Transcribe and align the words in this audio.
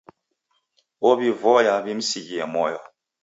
Ow'ivoya 1.09 1.73
wimsighie 1.83 2.43
moyo. 2.53 2.81